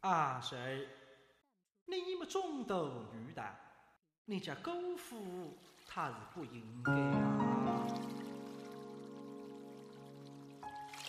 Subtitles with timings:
[0.00, 0.88] 阿谁？
[1.84, 3.42] 你们中毒女的，
[4.24, 6.92] 你家姑父他是不应该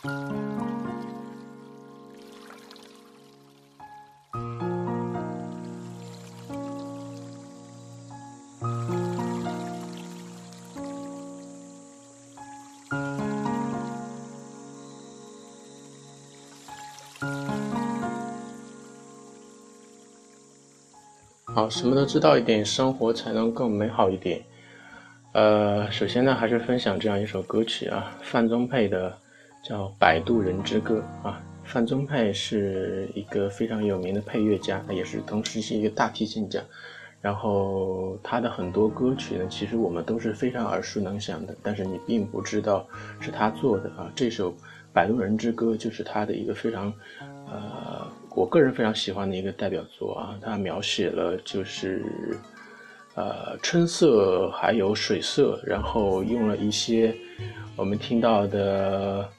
[0.04, 0.71] 啊。
[21.53, 24.41] 好，什么都知道一点，生活才能更美好一点。
[25.33, 29.13] 呃，首先呢，还是分享这样一首歌曲啊，范宗沛的
[29.61, 31.41] 叫《摆渡人之歌》啊。
[31.65, 36.61] 范宗沛是一个非常有名的配乐家，也是同时是一个大提琴家。
[37.19, 42.88] 然后他的很多歌曲呢，其实我们都是非常耳熟能详的，但是你并不知道
[43.19, 44.09] 是他做的啊。
[44.15, 44.52] 这首
[44.93, 46.93] 《摆渡人之歌》就是他的一个非常
[47.45, 48.07] 呃。
[48.34, 52.05] 我个人非常喜欢的一个代表作啊，它描写了就是，
[53.16, 57.14] 呃，春色还有水色，然后用了一些
[57.75, 59.30] 我们听到的，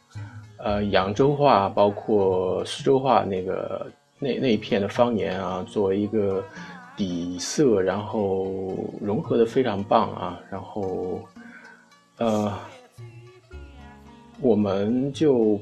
[0.59, 6.45] 呃，扬州话，包括苏州话那个那那一片的方言啊，作为一个
[6.95, 11.19] 底色，然后融合的非常棒啊，然后，
[12.19, 12.53] 呃，
[14.41, 15.59] 我们就。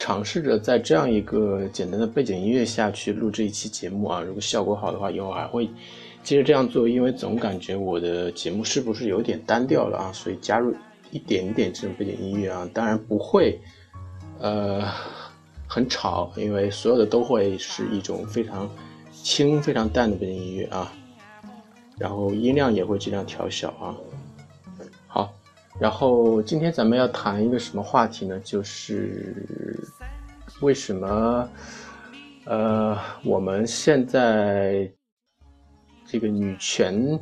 [0.00, 5.68] 尝试着在这样一个简单的背景音乐下去录这一期节目啊，如果效果好的话，以后还会
[6.22, 10.10] 接着这样做，因为总感觉我的节目是不是有点单调了啊？
[10.12, 10.74] 所以加入
[11.10, 13.60] 一点点这种背景音乐啊，当然不会
[14.40, 14.82] 呃
[15.66, 18.68] 很吵，因为所有的都会是一种非常
[19.12, 20.90] 轻、非常淡的背景音乐啊，
[21.98, 23.94] 然后音量也会尽量调小啊。
[25.80, 28.38] 然后今天咱们要谈一个什么话题呢？
[28.44, 29.82] 就是
[30.60, 31.48] 为什么，
[32.44, 34.92] 呃，我们现在
[36.04, 37.18] 这个女权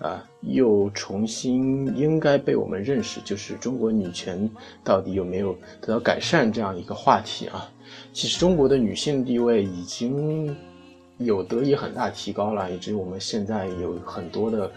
[0.00, 4.50] 啊，又重新应该被我们认识，就是中国女权
[4.84, 7.72] 到底有没有得到改善这样一个话题啊？
[8.12, 10.54] 其实中国的女性地位已经
[11.16, 14.70] 有得以很大提高了，以至于我们现在有很多的。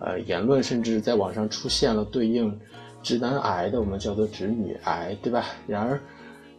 [0.00, 2.58] 呃，言论甚至在网上出现了对应
[3.02, 5.44] 直男癌的，我们叫做直女癌，对吧？
[5.66, 6.00] 然而，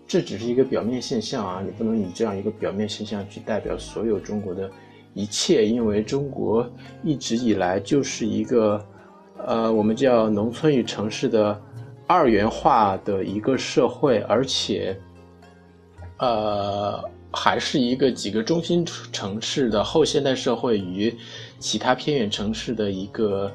[0.07, 4.69] 这只是一个表面现象啊，你不能以这样一个表面现象去代表所有中国的
[5.13, 6.69] 一切，因为中国
[7.03, 8.83] 一直以来就是一个，
[9.45, 11.59] 呃，我们叫农村与城市的
[12.07, 14.95] 二元化的一个社会，而且，
[16.21, 17.03] 呃。
[17.33, 21.17] 还是一个几个中心城市的后现代社会与
[21.59, 23.49] 其他偏远城市的一个，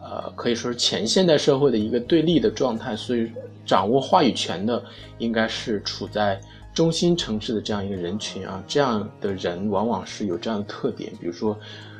[0.00, 2.96] 呃，可以说是前现代社会的一个对立的状态。
[2.96, 3.30] 所以，
[3.66, 4.82] 掌握话语权的
[5.18, 6.40] 应该是处在
[6.72, 8.64] 中心城市的这样一个人群啊。
[8.66, 11.54] 这样的人往往是有这样的特点，比如说，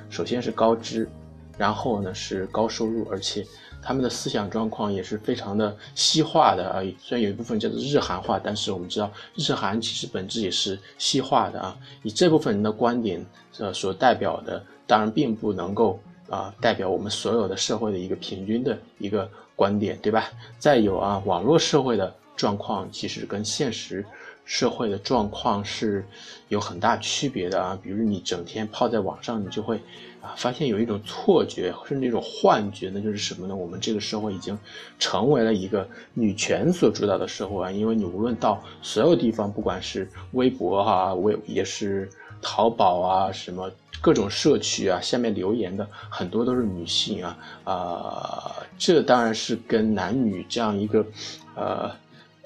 [0.08, 1.06] 首先是高知，
[1.58, 3.44] 然后呢是高收入，而且。
[3.86, 11.78] 他们的思想状况也是非常的西化的啊，虽然有一部分叫做日韩化，但是我们知道日韩其实本质也是西化的啊。
[12.02, 13.24] 以这部分人的观点
[13.58, 20.32] 呃所代表的，当然并不能够啊代表我们所有的社会的一个平均的一个观点，对吧？
[20.58, 24.04] 再有啊，网络社会的状况其实跟现实
[24.44, 26.04] 社会的状况是
[26.48, 27.78] 有很大区别的啊。
[27.80, 29.80] 比如你整天泡在网上，你就会。
[30.37, 33.54] 发现有一种错觉，甚至一种幻觉，那就是什么呢？
[33.54, 34.59] 我们这个社会已经
[34.98, 37.70] 成为了一个女权所主导的社会啊！
[37.70, 42.09] 因为你无论到所有地方，不管是微博哈，微也是
[42.41, 43.70] 淘宝啊，什么
[44.00, 48.56] 各种社区啊，下面留言的很多都是女性啊啊！
[48.78, 51.06] 这当然是跟男女这样一个
[51.54, 51.91] 呃。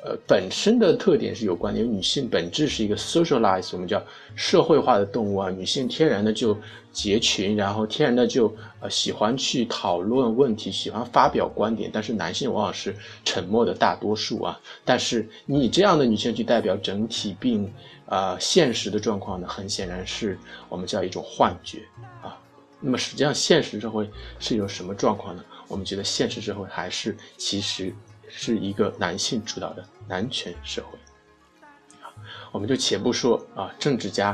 [0.03, 4.03] 呃，本身的特点是有关的，因为女性本质是一个 socialize，我们叫
[4.34, 5.50] 社会化的动物啊。
[5.50, 6.56] 女性天然的就
[6.91, 8.50] 结群，然后天然的就
[8.81, 11.91] 呃喜欢去讨论问题，喜欢发表观点。
[11.93, 12.97] 但是男性往往是
[13.27, 14.59] 沉默的大多数啊。
[14.87, 17.71] 但是你这样的女性去代表整体并
[18.06, 20.38] 呃现实的状况呢，很显然是
[20.70, 21.82] 我们叫一种幻觉
[22.23, 22.38] 啊。
[22.81, 24.08] 那么实际上现实社会
[24.38, 25.44] 是一种什么状况呢？
[25.69, 27.94] 我们觉得现实社会还是其实。
[28.31, 30.99] 是一个男性主导的男权社会，
[32.53, 34.29] 我们就且不说啊，政治家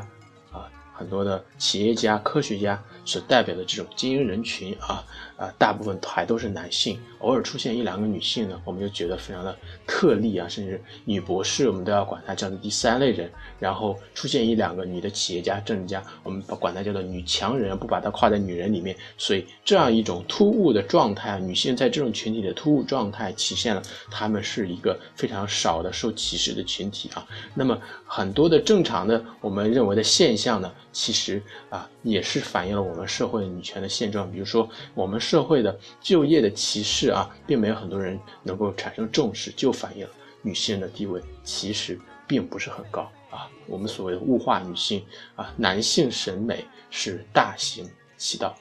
[0.53, 5.03] 啊，很多的企业家、科学家所代表的这种精英人群啊
[5.37, 9.57] 啊，大部分还都是男性，偶尔出现一两个女性呢，我们就觉得非常的
[9.87, 13.31] 特例啊，甚至女博士我们都要管她叫做第三类人。
[13.59, 18.97] 然后出现一两个女的企业家、政治家，我们把管她叫做女强人，不把她跨在女人里面。
[19.17, 27.27] 所以这样一种突兀的状态，女性在这种群体的突兀状态，体现了她们是一个非常少的受歧视的群体啊。
[27.55, 34.31] 那么很多的正常的我们认为的现象呢，其实啊也是反映了我们社会女权的现状。
[34.33, 40.11] 比如说我们社会的就业的歧视啊，并没有很多人能够产生重视，就反映了
[40.43, 43.49] 女性的地位其实并不是很高啊。
[43.67, 45.05] 我们所谓的物化女性
[45.35, 48.57] 啊，男性审美是大行其道。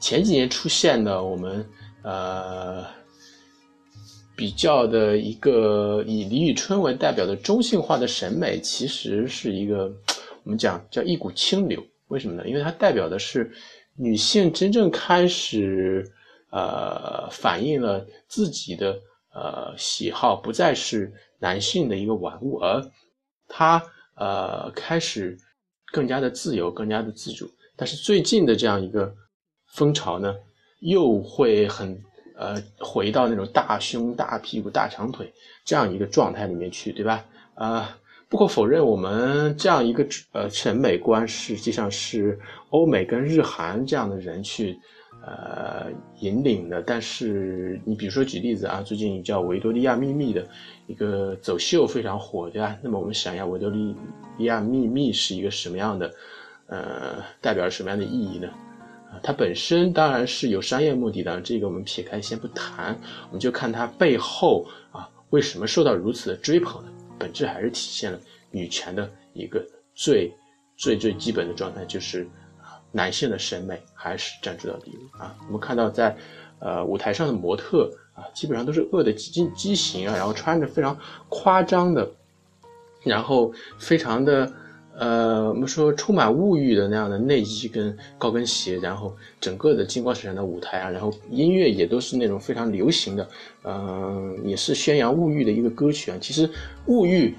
[0.00, 1.68] 前几年出现的我们
[2.02, 2.84] 呃。
[4.38, 9.90] 比较的一个以李宇春为代表的中性化的审美，其实是一个
[10.42, 11.82] 我们讲叫一股清流。
[12.08, 12.46] 为什么呢？
[12.46, 13.52] 因为它代表的是
[13.94, 16.10] 女性真正开始
[16.50, 18.98] 呃反映了自己的
[19.34, 22.84] 呃喜好，不再是男性的一个玩物，而
[23.48, 23.82] 她
[24.14, 25.36] 呃开始
[25.92, 27.50] 更加的自由，更加的自主。
[27.76, 29.14] 但是最近的这样一个
[29.66, 30.34] 风潮呢，
[30.80, 32.02] 又会很。
[32.38, 35.32] 呃，回到那种大胸、大屁股、大长腿
[35.64, 37.24] 这样一个状态里面去，对吧？
[37.54, 37.88] 呃，
[38.28, 42.38] 不可否认，我们这样一个呃审美观实际上是
[42.70, 44.76] 欧美跟日韩这样的人去
[45.24, 45.86] 呃
[46.20, 46.82] 引领的。
[46.82, 50.44] 但是你比如说举例子啊，最近叫《维多利亚秘密》的
[50.88, 52.76] 一个走秀非常火，对吧？
[52.82, 53.94] 那么我们想一下，《维多利
[54.38, 56.12] 亚秘密》是一个什么样的？
[56.68, 58.48] 呃，代表了什么样的意义呢？
[59.22, 66.88] 它本身当然是有商业目的的，这个我们撇开先不谈，我们就看它背后啊为什么受到如此的追捧呢？
[67.18, 68.18] 本质还是体现了
[68.50, 69.64] 女权的一个
[69.94, 70.32] 最
[70.76, 72.28] 最最基本的状态，就是
[72.92, 75.34] 男性的审美还是占主导地位啊。
[75.46, 76.16] 我们看到在
[76.58, 80.98] 呃舞台上的模特啊，基本上都是饿的几近畸形啊，然后穿着非常
[81.28, 82.10] 夸张的，
[83.02, 84.52] 然后非常的。
[84.98, 93.28] 呃，我们说充满物欲的那样的内衣跟高跟鞋，然后整个的金光闪闪的舞台啊，然后音乐也都是那种非常流行的，
[93.64, 96.16] 嗯，也是宣扬物欲的一个歌曲啊。
[96.18, 96.48] 其实
[96.86, 97.34] 物欲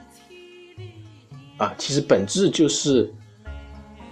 [1.58, 3.12] 啊，其实本质就是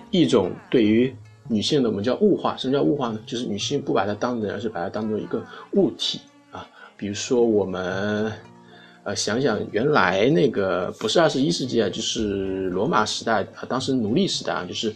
[0.10, 1.16] 一种对于
[1.48, 2.58] 女性的我们叫物化。
[2.58, 3.20] 什么叫物化呢？
[3.28, 6.20] 就是女性不把它当人，而是把它当做一个物体
[6.50, 6.68] 啊。
[6.98, 8.32] 比如说我们。
[9.06, 14.92] 呃，想想原来那个不是二十一世纪啊，就是罗马时代啊，当时奴隶时代啊，就是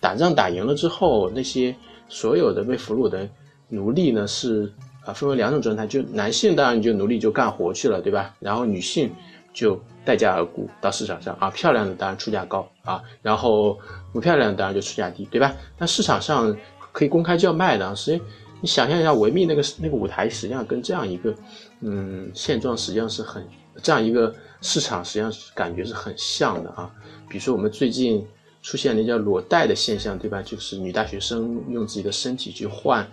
[0.00, 1.72] 打仗打赢了之后，那些
[2.08, 3.28] 所有的被俘虏的
[3.68, 4.68] 奴隶呢，是
[5.04, 8.34] 啊分为两种状态，就男性当然你就奴隶就干活去了，对吧？
[8.40, 9.08] 然后女性
[9.54, 13.78] 就待价而沽到市场上啊，漂亮的当然出价高啊，然后
[14.12, 15.54] 不漂亮的当然就出价低，对吧？
[15.78, 16.52] 那市场上
[16.90, 18.20] 可以公开叫卖的，所以
[18.60, 21.32] 你想象一下，维密那个那个舞台，实际上跟这样一个。
[21.84, 23.44] 嗯，现状实际上是很
[23.82, 26.88] 这样一个市场，实际上是感觉是很像的啊。
[27.28, 28.24] 比如说我们最近
[28.62, 30.40] 出现那叫裸贷的现象，对吧？
[30.40, 33.04] 就是女大学生用自己的身体去换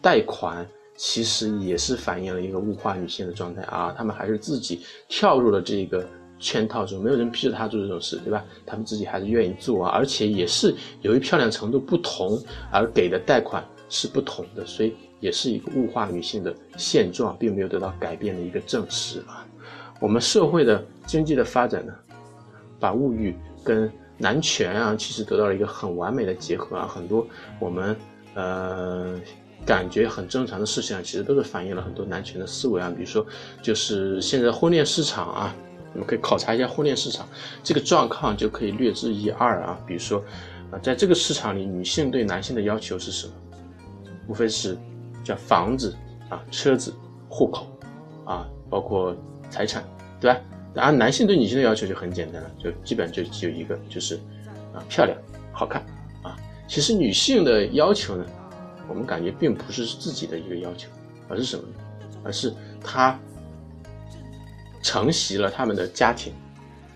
[0.00, 0.66] 贷款，
[0.96, 3.94] 其实也是反映了一个物化女性的状态啊。
[3.96, 8.42] 他们还是自己跳入了这个圈套中，没有人逼着他做这种事，对吧？
[8.64, 12.42] 他们自己还是愿意做啊，而且也是由于漂亮程度不同
[12.72, 14.94] 而给的贷款是不同的，所以。
[15.24, 19.42] 也是一个物化女性的现状，并没有得到改变的一个证实啊。
[19.98, 21.94] 我们社会的经济的发展呢，
[22.78, 23.34] 把物欲
[23.64, 26.86] 跟男权啊，其实得到了一个很完美的结合啊。
[26.86, 27.26] 很多
[27.58, 27.96] 我们
[28.34, 29.18] 呃
[29.64, 32.92] 感觉很正常的事情啊，其实都是反映了很多男权的思维啊。
[32.94, 33.26] 比如说，
[33.62, 35.56] 就是现在婚恋市场啊，
[35.94, 37.26] 我们可以考察一下婚恋市场
[37.62, 39.80] 这个状况，就可以略知一二啊。
[39.86, 40.22] 比如说
[40.70, 43.32] 啊，在这个市场里，女性对男性的要求是什么？
[44.28, 44.76] 无非是。
[45.24, 45.96] 叫房子
[46.28, 46.94] 啊，车子，
[47.28, 47.66] 户口，
[48.24, 49.16] 啊，包括
[49.50, 49.82] 财产，
[50.20, 50.40] 对吧？
[50.74, 54.16] 然后男性对女性的要求就很简单了，就基本上就只有一个，就是
[54.74, 55.16] 啊，漂亮，
[55.50, 55.84] 好看，
[56.22, 56.36] 啊。
[56.68, 58.26] 其实女性的要求呢，
[58.86, 60.88] 我们感觉并不是自己的一个要求，
[61.28, 61.74] 而是什么呢？
[62.22, 62.52] 而是
[62.82, 63.18] 她
[64.82, 66.34] 承袭了他们的家庭、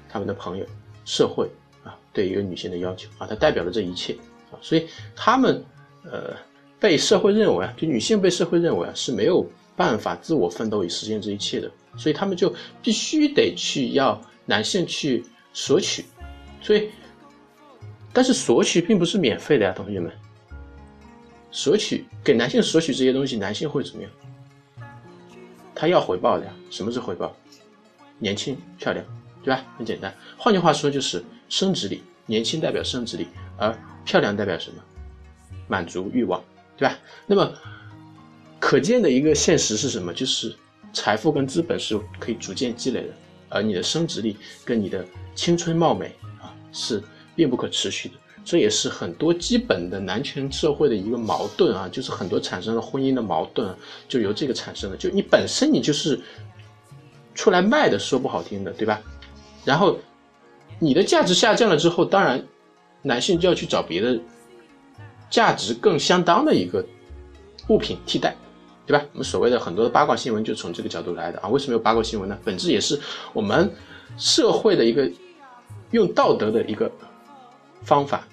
[0.09, 0.67] 他们的朋友、
[1.05, 1.49] 社会
[1.85, 4.15] 啊，对一个女性的要求啊，它代表了这一切
[4.51, 5.65] 啊，所以他们
[6.05, 6.35] 呃。
[6.81, 9.45] 被社会认为啊，就女性被社会认为啊是没有
[9.77, 16.05] 办法自我奋斗以实现这一切的，所以他们就必须得去要男性去索取，
[16.63, 16.91] 所以，
[18.13, 20.11] 但是索取并不是免费的呀，同学们。
[21.51, 24.13] 索取给男性索取这些东西，男性会怎么样？
[25.75, 26.53] 他要回报的呀。
[26.71, 27.35] 什么是回报？
[28.19, 29.05] 年轻漂亮，
[29.43, 29.65] 对吧？
[29.77, 30.15] 很简单。
[30.37, 34.83] 换句话说就是生殖力，年轻代表生殖力，而漂亮代表什么？
[35.67, 36.43] 满足欲望，
[36.79, 36.97] 对吧？
[37.27, 37.53] 那么
[38.59, 40.15] 可见的一个现实是什么？
[40.15, 40.55] 就是
[40.93, 43.09] 财富跟资本是可以逐渐积累的，
[43.49, 45.05] 而你的生殖力跟你的
[45.35, 47.03] 青春貌美啊是
[47.37, 48.15] 并不可持续的。
[48.45, 53.75] 这也是很多基本的男权社会的一个矛盾啊，就是很多产生了婚姻的矛盾，
[54.09, 54.97] 就由这个产生的。
[54.97, 56.19] 就你本身你就是
[57.35, 59.03] 出来卖的，说不好听的，对吧？
[59.67, 59.99] 然后
[60.79, 62.43] 你的价值下降了之后，当然
[63.03, 64.19] 男性就要去找别的
[65.31, 66.85] 价值更相当的一个
[67.69, 68.35] 物品替代，
[68.87, 69.05] 对吧？
[69.13, 71.49] 我们所谓的很多的八卦新闻就从这个角度来的啊。
[71.49, 72.39] 为什么有八卦新闻呢？
[72.45, 72.99] 本质也是
[73.33, 73.71] 我们
[74.17, 75.11] 社会的一个
[75.91, 76.91] 用道德的一个
[77.83, 78.27] 方法。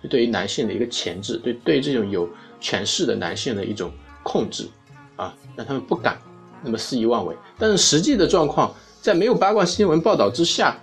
[0.00, 3.90] 就对于男性的一个钳制，对对于这种有权势的男性的一种
[4.22, 4.68] 控制，
[5.16, 6.16] 啊，让他们不敢
[6.62, 7.34] 那么肆意妄为。
[7.58, 10.78] 但是实际的状况，在没有八卦新闻报道之下，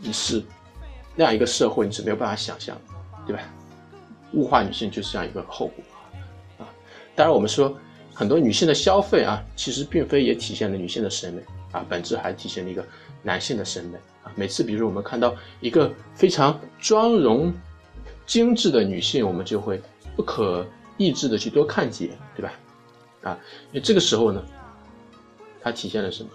[0.00, 0.42] 你是
[1.14, 2.76] 那样一个社会，你是没有办法想象，
[3.24, 3.40] 对吧？
[4.34, 5.84] 物化女性就是这样一个后果，
[6.58, 6.68] 啊，
[7.14, 7.76] 当然我们说
[8.12, 12.84] 很多女性的消费啊，其实并非也体现了女性的审美啊，本质还体现了一个
[13.22, 14.32] 男性的审美啊。
[14.34, 17.52] 每次比如我们看到一个非常妆容。
[18.26, 19.78] 精致的女性，我们就会
[20.16, 22.52] 不可抑制的去多看几眼，对吧？
[23.20, 23.38] 啊，
[23.70, 24.42] 因为这个时候呢，
[25.60, 26.30] 它体现了什么？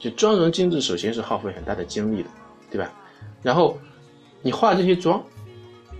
[0.00, 2.28] 就妆容精致，首先是耗费很大的精力的，
[2.72, 2.92] 对吧？
[3.40, 3.78] 然后
[4.40, 5.22] 你化这些妆，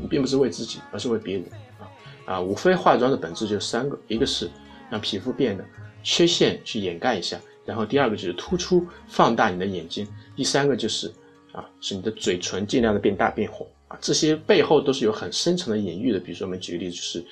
[0.08, 1.44] 并不是为自己，而是为别人
[1.78, 1.88] 啊
[2.24, 2.40] 啊！
[2.40, 4.50] 无非化妆的本质就三个：一个是
[4.90, 5.64] 让皮肤变得
[6.02, 10.06] 缺陷去掩盖一下；然后第二个就是突出放大你的眼睛；
[10.36, 11.12] 第三个就是
[11.52, 13.98] 啊，使你的嘴唇尽量的变大变红啊。
[14.00, 16.18] 这些背后都是有很深层的隐喻的。
[16.18, 17.24] 比如说，我们举个例子，就是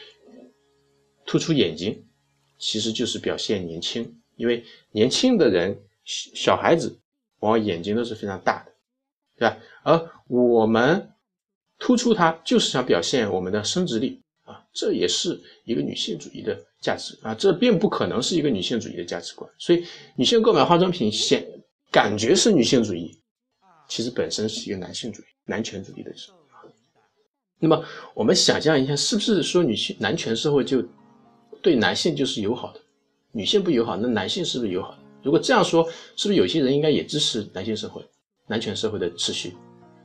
[1.26, 2.04] 突出眼睛，
[2.58, 4.16] 其实就是表现年轻。
[4.36, 6.98] 因为年轻的人，小孩子
[7.40, 8.72] 往往眼睛都是非常大的，
[9.36, 9.56] 对吧？
[9.82, 11.10] 而我们
[11.80, 19.50] 突出它，就是想表现我们的生殖力啊，这也是一个女性主义的价值啊，这并不可能是一个女性主义的价值观。
[19.58, 19.84] 所以，
[20.14, 21.44] 女性购买化妆品显
[21.90, 23.18] 感觉是女性主义，
[23.88, 26.30] 其实本身是一个男性主义、男权主义的事。
[27.58, 27.84] 那么
[28.14, 30.84] 我们想象一下，是不是说女性男权社会就
[31.60, 32.80] 对男性就是友好的，
[33.32, 34.98] 女性不友好，那男性是不是友好的？
[35.22, 35.82] 如果这样说，
[36.16, 38.02] 是不是有些人应该也支持男性社会、
[38.46, 39.54] 男权社会的持续？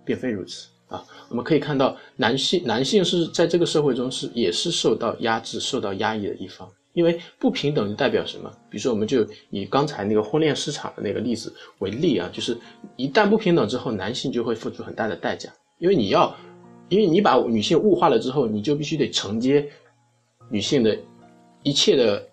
[0.05, 1.03] 并非如此啊！
[1.29, 8.51] 我们可以看到，男性男性是在这个社会中是也是受到压制、受到压抑的一方，因为不平等就代表什么？
[8.69, 12.57] 比如说，我们就以刚才那个婚恋市场的那个例子为例啊，就是
[12.95, 16.35] 一旦不平等之后，男性就会付出很大的代价，因为你要。
[16.87, 19.67] 因为你把女性物化了之后，你就必须得承接
[20.51, 20.95] 女性的
[21.63, 22.23] 一切的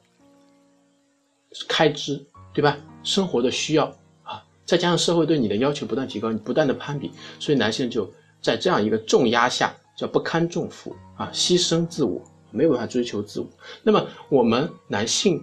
[1.66, 2.76] 开支，对吧？
[3.02, 3.86] 生活的需要
[4.22, 8.04] 啊，再加上社会对你的要求不断提高，你不断的攀比，所以男性就
[8.42, 12.20] 在这样一个重压下，叫不堪重负啊，牺牲自我，
[12.50, 13.46] 没有办法追求自我。
[13.82, 15.42] 那么我们男性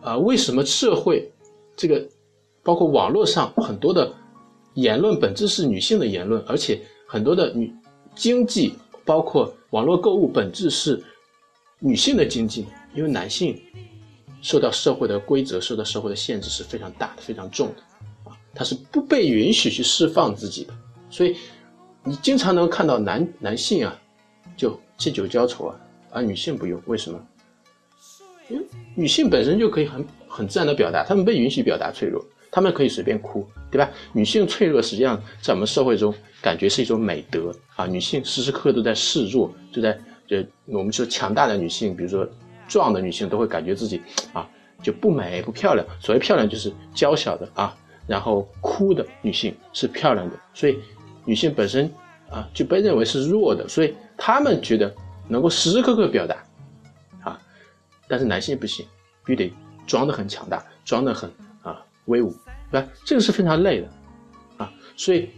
[0.00, 1.30] 啊，为什么社会
[1.76, 2.04] 这个
[2.62, 4.12] 包括网络上很多的
[4.74, 7.72] 言论本质是女性的言论，而且很多的女。
[8.14, 8.74] 经济
[9.04, 11.00] 包括网络购物，本质是
[11.78, 13.56] 女性的经济，因为男性
[14.42, 17.82] 受到社会的规则、受到社会的限制是非常大的、非常重的
[18.28, 20.74] 啊，他是不被允许去释放自己的，
[21.08, 21.36] 所以
[22.08, 23.94] 你经常能看到男男性啊
[24.56, 25.76] 就借酒浇愁啊，
[26.10, 27.20] 而女性不用，为什么？
[28.48, 32.24] 因为女性本身就可以很很自然的表达，她们被允许表达脆弱。
[32.50, 33.90] 他们可以随便哭，对吧？
[34.14, 37.86] 女性脆弱，实际上在我们社会中感觉是一种美德啊。
[37.86, 39.96] 女性时时刻刻都在示弱，就在
[40.26, 42.26] 就我们说强大的女性，比如说
[42.66, 44.00] 壮的女性，都会感觉自己
[44.32, 44.48] 啊
[44.82, 45.86] 就不美不漂亮。
[46.00, 50.34] 所谓漂亮，就是娇小的啊，然后哭的女性是漂亮的。
[50.54, 50.78] 所以
[51.28, 51.92] 女性本身
[52.30, 54.92] 啊就被认为是弱的，所以他们觉得
[55.28, 56.42] 能够时时刻刻表达
[57.22, 57.38] 啊，
[58.08, 58.86] 但是男性不行，
[59.26, 59.52] 必须得
[59.86, 61.30] 装得很强大，装得很
[61.62, 61.84] 啊。
[62.06, 62.34] 威武，
[62.70, 62.88] 对吧？
[63.04, 63.88] 这个是非常累的，
[64.56, 65.28] 啊，所以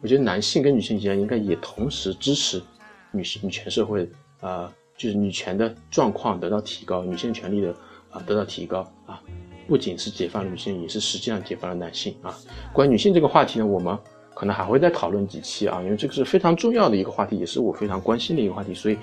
[0.00, 2.62] 我觉得男性跟女性之间应该也同时支持
[3.10, 4.10] 女性女权社会，
[4.40, 7.74] 啊，就是女权的状况得到提高，女性权利的
[8.10, 9.20] 啊得到提高啊，
[9.68, 12.34] 不仅是解放女性，也是实际上解放了男性啊。
[12.72, 13.94] 关于女性这个话题呢，我们
[14.34, 18.98] 可能还会再讨论几期啊，因为这个是非常重要的一个话题，也是我非常关心的一个话题，所以，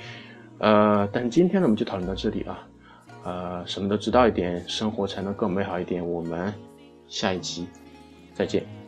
[0.59, 2.67] 呃，但是今天呢，我们就讨论到这里啊，
[3.23, 6.53] 呃，什么都知道一点，生活才能更美好一点，我们。
[7.09, 7.65] 下一集，
[8.33, 8.86] 再见。